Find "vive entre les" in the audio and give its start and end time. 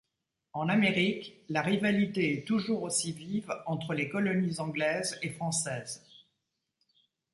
3.11-4.09